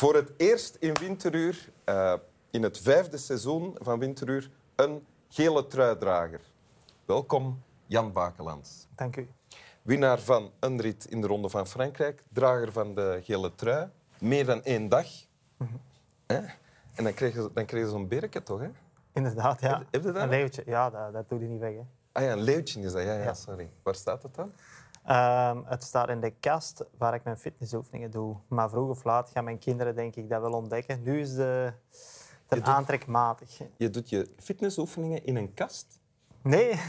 [0.00, 2.14] Voor het eerst in Winteruur, uh,
[2.50, 6.40] in het vijfde seizoen van Winteruur, een gele truidrager.
[7.04, 8.86] Welkom, Jan Bakelands.
[8.94, 9.28] Dank u.
[9.82, 13.88] Winnaar van een rit in de Ronde van Frankrijk, drager van de gele trui.
[14.18, 15.06] Meer dan één dag.
[15.56, 15.80] Mm
[16.94, 18.60] En dan kreeg je, dan kreeg je zo'n berken toch?
[18.60, 18.68] Hè?
[19.12, 19.82] Inderdaad, ja.
[19.90, 20.22] Heb, je dat?
[20.22, 21.72] Een leeuwtje, ja, dat, dat doe je niet weg.
[21.72, 21.82] Hè.
[22.12, 23.02] Ah ja, een leeuwtje is dat.
[23.02, 23.70] Ja, ja, sorry.
[23.82, 24.52] Waar staat het dan?
[25.08, 28.36] Um, het staat in de kast waar ik mijn fitnessoefeningen doe.
[28.48, 31.02] Maar vroeg of laat gaan mijn kinderen denk ik dat wel ontdekken.
[31.02, 31.72] Nu is de,
[32.48, 33.60] de aantrekmatig.
[33.76, 36.00] Je doet je fitnessoefeningen in een kast?
[36.42, 36.70] Nee.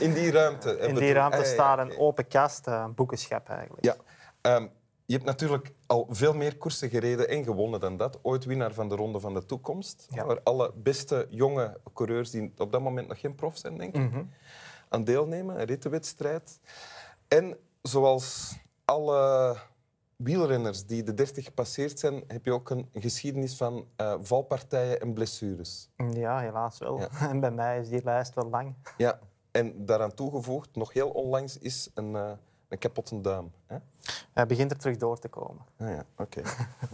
[0.00, 0.78] in die ruimte?
[0.78, 3.84] In die ruimte ah, staat een open kast, een boekenschap eigenlijk.
[3.84, 3.96] Ja.
[4.56, 4.70] Um,
[5.04, 8.18] je hebt natuurlijk al veel meer koersen gereden en gewonnen dan dat.
[8.22, 10.08] Ooit winnaar van de Ronde van de Toekomst.
[10.14, 14.12] Waar alle beste jonge coureurs die op dat moment nog geen prof zijn, denk ik,
[14.12, 14.30] mm
[14.88, 15.60] aan deelnemen.
[15.60, 16.60] Een rittenwedstrijd.
[17.28, 19.56] En zoals alle
[20.16, 25.14] wielrenners die de 30 gepasseerd zijn, heb je ook een geschiedenis van uh, valpartijen en
[25.14, 25.90] blessures.
[26.12, 27.00] Ja, helaas wel.
[27.30, 28.74] En bij mij is die lijst wel lang.
[28.96, 29.18] Ja,
[29.50, 32.12] en daaraan toegevoegd, nog heel onlangs, is een...
[32.12, 32.32] Uh,
[32.68, 33.52] een kapotte duim.
[33.66, 33.76] Hè?
[34.32, 35.64] Hij begint er terug door te komen.
[35.76, 36.42] Ah, ja, oké.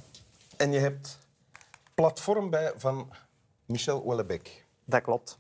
[0.57, 1.19] en je hebt
[1.95, 3.11] platform bij van
[3.67, 4.67] Michel Wellebec.
[4.85, 5.39] Dat klopt.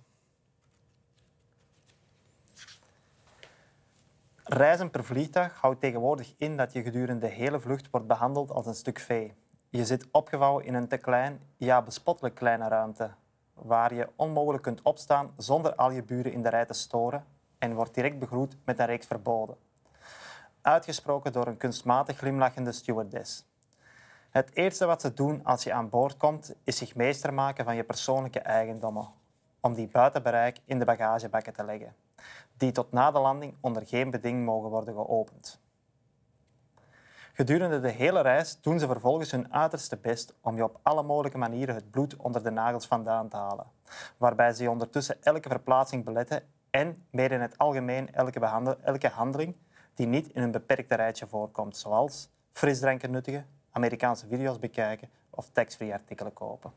[4.57, 8.67] Reizen per vliegtuig houdt tegenwoordig in dat je gedurende de hele vlucht wordt behandeld als
[8.67, 9.35] een stuk vee.
[9.69, 13.11] Je zit opgevouwen in een te klein, ja bespottelijk kleine ruimte,
[13.55, 17.25] waar je onmogelijk kunt opstaan zonder al je buren in de rij te storen
[17.59, 19.57] en wordt direct begroet met een reeks verboden
[20.65, 23.45] uitgesproken door een kunstmatig glimlachende stewardess.
[24.31, 27.77] Het eerste wat ze doen als je aan boord komt, is zich meester maken van
[27.77, 29.09] je persoonlijke eigendommen,
[29.61, 31.95] om die buiten bereik in de bagagebakken te leggen,
[32.57, 35.63] die tot na de landing onder geen beding mogen worden geopend.
[37.33, 41.39] Gedurende de hele reis doen ze vervolgens hun uiterste best om je op alle mogelijke
[41.39, 43.67] manieren het bloed onder de nagels vandaan te halen,
[44.17, 48.41] waarbij ze ondertussen elke verplaatsing beletten en, meer in het algemeen, elke,
[48.83, 49.57] elke handeling
[49.95, 55.93] die niet in een beperkte rijtje voorkomt, zoals frisdranken nuttigen, Amerikaanse video's bekijken of tax-free
[55.93, 56.73] artikelen kopen.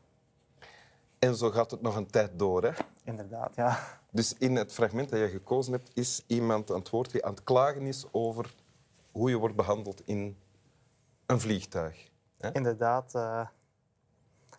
[1.18, 2.70] En zo gaat het nog een tijd door, hè?
[3.04, 3.78] Inderdaad, ja.
[4.10, 7.30] Dus in het fragment dat je gekozen hebt, is iemand aan het woord die aan
[7.30, 8.54] het klagen is over
[9.10, 10.38] hoe je wordt behandeld in
[11.26, 12.10] een vliegtuig.
[12.38, 12.52] Hè?
[12.52, 13.14] Inderdaad.
[13.14, 13.46] Uh,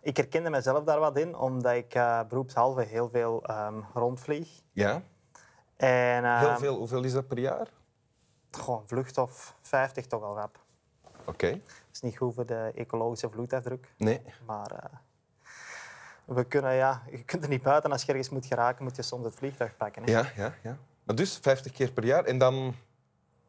[0.02, 4.62] ik herkende mezelf daar wat in, omdat ik uh, beroepshalve heel veel um, rondvlieg.
[4.72, 5.02] Ja?
[5.76, 6.78] En, uh, heel veel.
[6.78, 7.68] Hoeveel is dat per jaar?
[8.52, 10.60] Gewoon vlucht of 50 toch al rap.
[11.26, 11.52] Oké.
[11.52, 13.94] Dat is niet goed voor de ecologische vloedafdruk.
[13.98, 14.22] Nee.
[14.46, 15.00] Maar uh,
[16.30, 17.92] we kunnen, ja, je kunt er niet buiten.
[17.92, 20.04] Als je ergens moet geraken, moet je soms het vliegtuig pakken.
[20.04, 20.12] Hè?
[20.12, 20.78] Ja, ja, ja.
[21.04, 22.24] Maar dus 50 keer per jaar.
[22.24, 22.76] En dan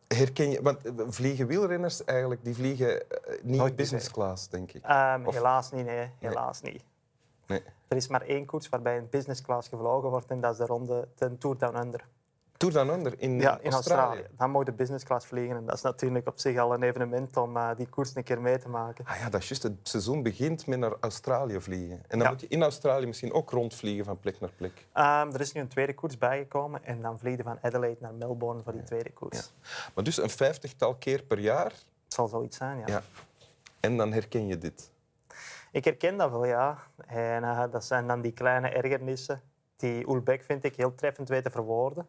[0.08, 0.62] herken je...
[0.62, 4.82] Want vliegen wielrenners eigenlijk, die vliegen uh, niet business class, denk ik.
[4.88, 6.10] Um, Helaas niet, nee.
[6.18, 6.82] Helaas niet.
[7.46, 7.62] Nee.
[7.88, 10.66] Er is maar één koers waarbij een business class gevlogen wordt en dat is de
[10.66, 12.04] ronde ten Tour Down Under.
[12.60, 14.26] Tour Down Under in, ja, in Australië.
[14.37, 15.56] Dan moet de business class vliegen.
[15.56, 18.41] En dat is natuurlijk op zich al een evenement om uh, die koers een keer
[18.41, 19.04] mee te maken.
[19.04, 19.62] Ah ja, dat is juist.
[19.62, 22.03] Het seizoen begint met naar Australië vliegen.
[22.09, 24.87] En dan moet je in Australië misschien ook rondvliegen van plek naar plek.
[24.94, 26.84] Um, er is nu een tweede koers bijgekomen.
[26.84, 29.53] En dan vliegen van Adelaide naar Melbourne voor die tweede koers.
[29.94, 31.72] Maar dus een vijftigtal keer per jaar?
[32.04, 32.84] Het zal zoiets zijn, ja.
[32.87, 33.03] ja.
[33.81, 34.91] En dan herken je dit?
[35.72, 36.78] Ik herken dat wel, ja.
[37.06, 39.42] En uh, dat zijn dan die kleine ergernissen
[39.77, 42.06] die Ulbeck, vind ik, heel treffend weet te verwoorden.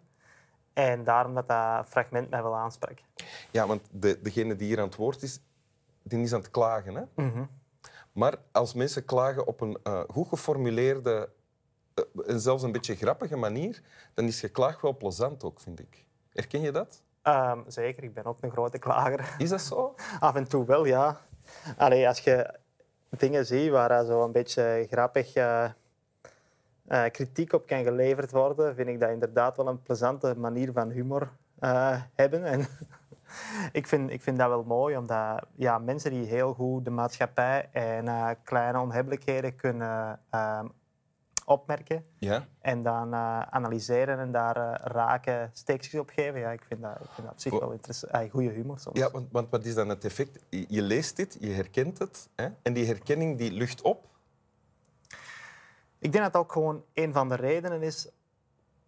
[0.73, 2.99] En daarom dat dat fragment mij wel aansprak.
[3.51, 5.39] Ja, want de, degene die hier aan het woord is,
[6.03, 6.95] die is aan het klagen.
[6.95, 7.03] Hè?
[7.15, 7.49] Mm
[8.11, 11.29] Maar als mensen klagen op een uh, goed geformuleerde
[11.95, 13.81] uh, en zelfs een beetje grappige manier,
[14.13, 16.05] dan is geklaag wel plezant ook, vind ik.
[16.33, 17.03] Herken je dat?
[17.23, 19.35] Um, zeker, ik ben ook een grote klager.
[19.37, 19.95] Is dat zo?
[20.19, 21.21] Af en toe wel, ja.
[21.77, 22.59] Allee, als je
[23.09, 25.33] dingen ziet waar zo een beetje grappig
[26.87, 30.71] uh, uh, kritiek op kan geleverd worden, vind ik dat inderdaad wel een plezante manier
[30.71, 31.29] van humor
[31.59, 32.45] uh, hebben.
[32.45, 32.67] En
[33.79, 37.69] ik, vind, ik vind dat wel mooi, omdat ja, mensen die heel goed de maatschappij
[37.71, 40.19] en uh, kleine onhebbelijkheden kunnen
[41.45, 42.47] opmerken ja.
[42.59, 43.15] en dan
[43.49, 46.39] analyseren en daar raken steekjes op geven.
[46.39, 48.31] Ja, ik vind dat, ik vind dat op zich wel interessant.
[48.31, 48.99] goede humor soms.
[48.99, 50.45] Ja, want, want, wat is dan het effect?
[50.49, 52.47] Je leest dit, je herkent het hè?
[52.61, 54.10] en die herkenning die lucht op
[56.01, 58.11] ik denk dat dat ook gewoon een van de redenen is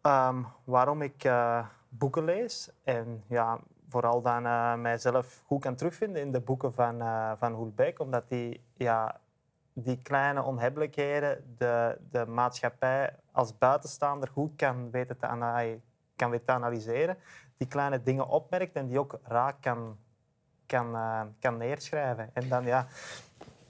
[0.01, 2.71] um, waarom ik uh, boeken lees.
[2.83, 7.53] En ja, vooral dan uh, mijzelf goed kan terugvinden in de boeken van, uh, van
[7.53, 7.99] Hulbeck.
[7.99, 9.19] Omdat die, ja,
[9.73, 15.27] die kleine onhebbelijkheden de, de maatschappij als buitenstaander goed kan weten, te,
[16.15, 17.17] kan weten te analyseren.
[17.57, 19.97] Die kleine dingen opmerkt en die ook raak kan,
[20.65, 20.95] kan,
[21.39, 22.29] kan neerschrijven.
[22.33, 22.87] En dan, ja,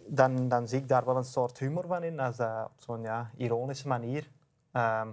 [0.07, 3.01] dan, dan zie ik daar wel een soort humor van in, als dat op zo'n
[3.01, 4.29] ja, ironische manier
[4.73, 5.07] uh,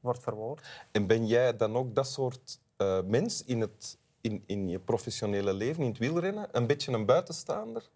[0.00, 0.86] wordt verwoord.
[0.92, 5.54] En ben jij dan ook dat soort uh, mens in, het, in, in je professionele
[5.54, 7.90] leven, in het wielrennen, een beetje een buitenstaander?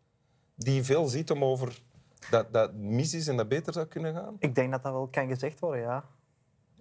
[0.54, 1.82] Die veel ziet om over
[2.30, 4.36] dat, dat mis is en dat beter zou kunnen gaan?
[4.38, 6.04] Ik denk dat dat wel kan gezegd worden, ja.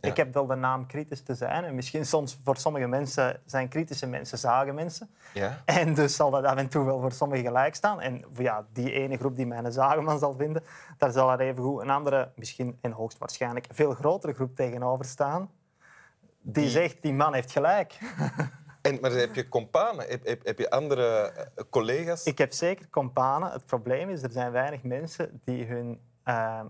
[0.02, 1.64] Ik heb wel de naam kritisch te zijn.
[1.64, 5.10] En misschien soms voor sommige mensen zijn kritische mensen zagen mensen.
[5.34, 5.62] Ja.
[5.66, 8.02] En dus zal dat af en toe wel voor sommigen gelijk staan.
[8.02, 10.64] En ja, die ene groep die mij een zagenman zal vinden,
[10.98, 15.52] daar zal er evengoed een andere, misschien en hoogstwaarschijnlijk veel grotere groep tegenover staan.
[16.42, 16.70] Die, die...
[16.70, 18.00] zegt, die man heeft gelijk.
[18.82, 20.08] En, maar heb je companen?
[20.08, 22.24] Heb, heb, heb, je andere eh, collega's?
[22.24, 23.52] Ik heb zeker companen.
[23.52, 26.62] Het probleem is, er zijn weinig mensen die hun uh,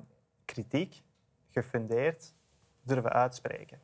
[0.46, 1.04] kritiek
[1.52, 2.34] gefundeerd
[2.88, 3.80] durven uitspreken.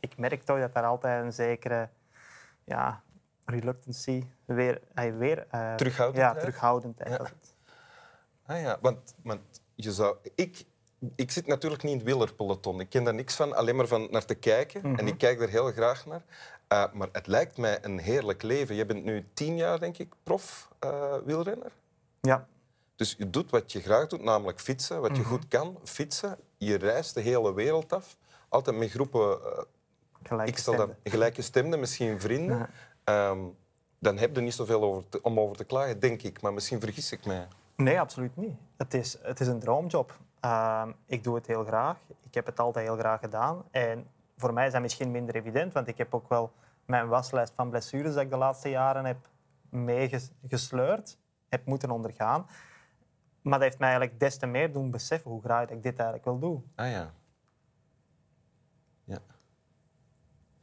[0.00, 1.88] Ik merk toch dat daar altijd een zekere
[2.64, 3.02] ja,
[3.44, 6.34] reluctancy, weer, weer uh, terughoudendheid.
[6.34, 7.10] Ja, terughoudendheid.
[7.10, 7.30] Ja.
[8.46, 9.40] Ah ja, want, want
[9.74, 10.16] je zou...
[10.34, 10.64] Ik,
[11.16, 12.80] ik zit natuurlijk niet in het wielerpeloton.
[12.80, 14.82] Ik ken daar niks van, alleen maar van naar te kijken.
[14.82, 15.06] En mhm.
[15.06, 16.22] ik kijk er heel graag naar.
[16.68, 18.74] Uh, maar het lijkt mij een heerlijk leven.
[18.74, 21.72] Je bent nu tien jaar, denk ik, prof uh, wielrenner.
[22.20, 22.46] Ja.
[22.96, 25.00] Dus je doet wat je graag doet, namelijk fietsen.
[25.00, 25.30] Wat je mhm.
[25.30, 26.38] goed kan, fietsen.
[26.56, 28.16] Je reist de hele wereld af
[28.54, 29.38] altijd met groepen...
[30.30, 32.70] Uh, ik stel dan gelijke stemden, misschien vrienden.
[33.04, 33.56] Um,
[33.98, 36.40] dan heb je niet zoveel over om over te klagen, denk ik.
[36.42, 37.48] Maar misschien vergis ik mij.
[37.76, 38.54] Nee, absoluut niet.
[38.76, 40.18] Het is, het is een droomjob.
[40.44, 41.96] Uh, ik doe het heel graag.
[42.22, 43.64] Ik heb het altijd heel graag gedaan.
[43.70, 44.06] En
[44.36, 46.52] voor mij is dat misschien minder evident, want ik heb ook wel
[46.84, 49.28] mijn waslijst van blessures dat ik de laatste jaren heb
[49.68, 51.18] meegesleurd,
[51.48, 52.46] heb moeten ondergaan.
[53.42, 56.24] Maar dat heeft mij eigenlijk des te meer doen beseffen hoe graag ik dit eigenlijk
[56.24, 56.70] wil doen.
[56.74, 57.12] Ah ja.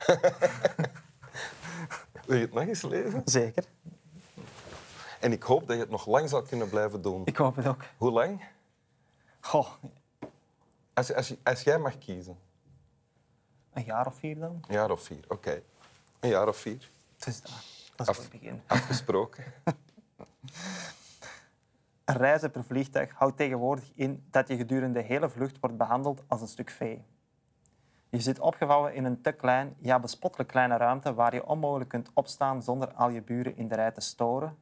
[2.26, 3.22] Wil je het nog eens lezen?
[3.26, 3.64] Zeker.
[5.20, 7.26] En ik hoop dat je het nog lang zal kunnen blijven doen.
[7.26, 7.84] Ik hoop het ook.
[7.98, 8.44] Hoe lang?
[9.40, 9.68] Goh.
[10.94, 12.38] Als, als, als jij mag kiezen.
[13.74, 14.64] Een jaar of vier dan?
[14.68, 15.62] Een jaar of vier, oké.
[16.20, 16.90] Een jaar of vier.
[17.18, 17.52] Dus dat,
[17.96, 18.62] dat is Af, het begin.
[18.68, 19.44] Afgesproken.
[22.06, 26.24] een reizen per vliegtuig houdt tegenwoordig in dat je gedurende de hele vlucht wordt behandeld
[26.28, 27.04] als een stuk vee.
[28.12, 32.12] Je zit opgevouwen in een te klein, ja bespottelijk kleine ruimte waar je onmogelijk kunt
[32.13, 34.58] opstaan zonder al je buren in de rij te storen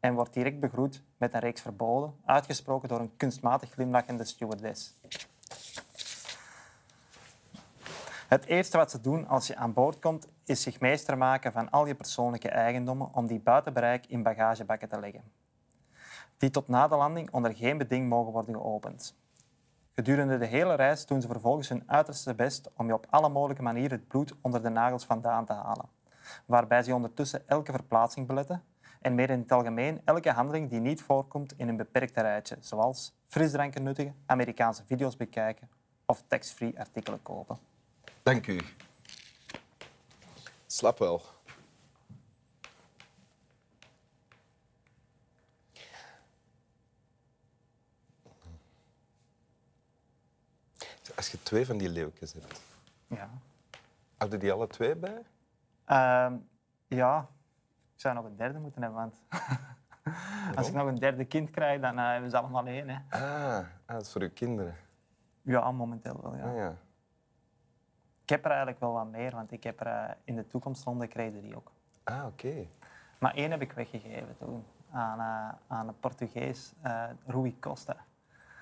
[0.00, 4.94] en wordt direct begroet met een reeks verboden, uitgesproken door een kunstmatig glimlachende stewardess.
[8.28, 11.70] Het eerste wat ze doen als je aan boord komt, is zich meester maken van
[11.70, 15.32] al je persoonlijke eigendommen om die buiten bereik in bagagebakken te leggen.
[16.36, 19.19] Die tot na de landing onder geen beding mogen worden geopend.
[20.00, 23.62] Gedurende de hele reis doen ze vervolgens hun uiterste best om je op alle mogelijke
[23.62, 25.88] manieren het bloed onder de nagels vandaan te halen.
[26.46, 28.62] Waarbij ze ondertussen elke verplaatsing beletten
[29.00, 33.12] en meer in het algemeen elke handeling die niet voorkomt in een beperkte rijtje, zoals
[33.26, 35.68] frisdranken nuttigen, Amerikaanse video's bekijken
[36.06, 37.58] of tax-free artikelen kopen.
[38.22, 38.60] Dank u.
[40.66, 41.22] Slap wel.
[51.16, 52.62] Als je twee van die leeuwtjes hebt,
[53.06, 53.30] ja.
[54.16, 55.22] had je die alle twee bij?
[55.86, 56.32] Uh,
[56.86, 57.28] ja,
[57.94, 59.00] ik zou nog een derde moeten hebben.
[59.00, 59.20] Want
[60.56, 62.88] als ik nog een derde kind krijg, dan uh, hebben ze allemaal één.
[62.88, 62.98] Hè.
[63.08, 64.76] Ah, ah, dat is voor uw kinderen?
[65.42, 66.36] Ja, momenteel wel.
[66.36, 66.44] Ja.
[66.44, 66.76] Ah, ja.
[68.22, 71.06] Ik heb er eigenlijk wel wat meer, want ik heb er uh, in de toekomstronde
[71.06, 71.72] kreeg die ook.
[72.04, 72.66] Ah, oké.
[73.18, 76.72] Maar één heb ik weggegeven toen aan, uh, aan een Portugees,
[77.26, 77.96] Rui Costa.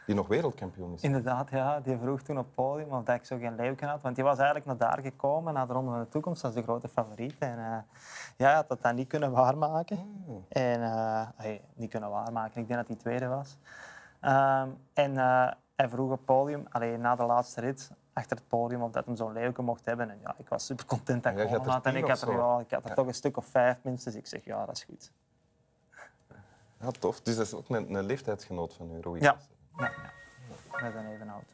[0.08, 1.02] Die nog wereldkampioen is.
[1.02, 1.80] Inderdaad, ja.
[1.80, 4.02] Die vroeg toen op het podium of dat ik zo geen leeuwke had.
[4.02, 6.62] Want die was eigenlijk naar daar gekomen, naar de Ronde van de Toekomst, als de
[6.62, 7.38] grote favoriet.
[7.38, 7.76] En uh,
[8.36, 10.22] ja, had dat dan niet kunnen waarmaken.
[10.26, 10.44] Mm.
[10.48, 12.60] En uh, hey, niet kunnen waarmaken.
[12.60, 13.58] Ik denk dat hij tweede was.
[14.22, 18.82] Um, en uh, hij vroeg op podium, alleen na de laatste rit, achter het podium,
[18.82, 20.10] of dat hem zo'n leeuwke mocht hebben.
[20.10, 21.86] En ja, ik was super content dat ik had.
[21.86, 22.94] En ik had er, ja, ik had er ja.
[22.94, 24.14] toch een stuk of vijf minstens.
[24.14, 25.12] Ik zeg, ja, dat is goed.
[26.80, 27.20] Ja, tof.
[27.20, 29.20] Dus dat is ook een, een leeftijdsgenoot van u, Roy.
[29.20, 29.36] Ja.
[29.78, 30.12] Ja, ja.
[30.80, 31.44] Wij zijn even oud.